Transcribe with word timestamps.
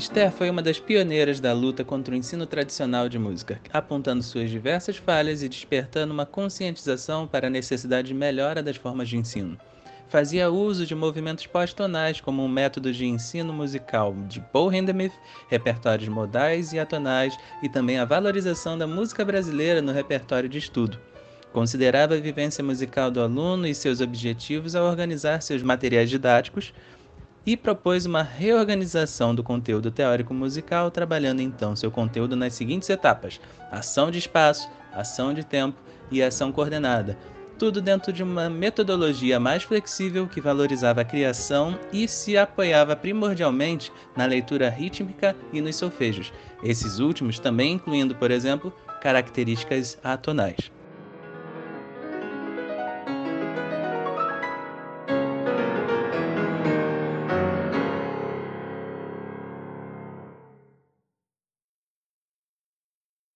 Esther 0.00 0.32
foi 0.32 0.48
uma 0.48 0.62
das 0.62 0.80
pioneiras 0.80 1.40
da 1.40 1.52
luta 1.52 1.84
contra 1.84 2.14
o 2.14 2.16
ensino 2.16 2.46
tradicional 2.46 3.06
de 3.06 3.18
música, 3.18 3.60
apontando 3.70 4.22
suas 4.22 4.48
diversas 4.48 4.96
falhas 4.96 5.42
e 5.42 5.48
despertando 5.48 6.10
uma 6.10 6.24
conscientização 6.24 7.26
para 7.26 7.48
a 7.48 7.50
necessidade 7.50 8.08
de 8.08 8.14
melhora 8.14 8.62
das 8.62 8.78
formas 8.78 9.10
de 9.10 9.18
ensino. 9.18 9.58
Fazia 10.08 10.50
uso 10.50 10.86
de 10.86 10.94
movimentos 10.94 11.46
pós-tonais 11.46 12.18
como 12.18 12.42
um 12.42 12.48
método 12.48 12.90
de 12.94 13.04
ensino 13.04 13.52
musical 13.52 14.16
de 14.26 14.40
Paul 14.40 14.72
Hindemith, 14.72 15.12
repertórios 15.50 16.08
modais 16.08 16.72
e 16.72 16.78
atonais 16.78 17.36
e 17.62 17.68
também 17.68 17.98
a 17.98 18.06
valorização 18.06 18.78
da 18.78 18.86
música 18.86 19.22
brasileira 19.22 19.82
no 19.82 19.92
repertório 19.92 20.48
de 20.48 20.56
estudo. 20.56 20.98
Considerava 21.52 22.14
a 22.14 22.20
vivência 22.20 22.64
musical 22.64 23.10
do 23.10 23.20
aluno 23.20 23.66
e 23.66 23.74
seus 23.74 24.00
objetivos 24.00 24.74
ao 24.74 24.86
organizar 24.86 25.42
seus 25.42 25.62
materiais 25.62 26.08
didáticos, 26.08 26.72
e 27.50 27.56
propôs 27.56 28.06
uma 28.06 28.22
reorganização 28.22 29.34
do 29.34 29.42
conteúdo 29.42 29.90
teórico 29.90 30.32
musical, 30.32 30.88
trabalhando 30.88 31.42
então 31.42 31.74
seu 31.74 31.90
conteúdo 31.90 32.36
nas 32.36 32.54
seguintes 32.54 32.88
etapas: 32.88 33.40
ação 33.72 34.08
de 34.08 34.18
espaço, 34.18 34.70
ação 34.92 35.34
de 35.34 35.42
tempo 35.42 35.76
e 36.12 36.22
ação 36.22 36.52
coordenada. 36.52 37.18
Tudo 37.58 37.82
dentro 37.82 38.12
de 38.12 38.22
uma 38.22 38.48
metodologia 38.48 39.40
mais 39.40 39.64
flexível 39.64 40.28
que 40.28 40.40
valorizava 40.40 41.00
a 41.00 41.04
criação 41.04 41.76
e 41.92 42.06
se 42.06 42.38
apoiava 42.38 42.94
primordialmente 42.94 43.90
na 44.16 44.26
leitura 44.26 44.70
rítmica 44.70 45.34
e 45.52 45.60
nos 45.60 45.74
solfejos, 45.74 46.32
esses 46.62 47.00
últimos 47.00 47.40
também 47.40 47.72
incluindo, 47.72 48.14
por 48.14 48.30
exemplo, 48.30 48.72
características 49.00 49.98
atonais. 50.04 50.70